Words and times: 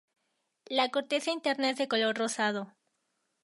La 0.67 0.89
corteza 0.89 1.29
interna 1.29 1.69
es 1.69 1.77
de 1.77 1.87
color 1.87 2.17
rosado. 2.17 2.73